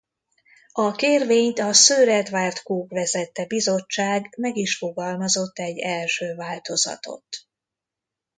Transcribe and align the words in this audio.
A 0.71 0.91
kérvényt 0.91 1.59
a 1.59 1.73
Sir 1.73 2.07
Edward 2.07 2.61
Coke 2.63 2.95
vezette 2.95 3.45
bizottság 3.45 4.33
meg 4.37 4.55
is 4.57 4.77
fogalmazott 4.77 5.57
egy 5.59 5.77
első 5.79 6.35
változatot. 6.35 7.25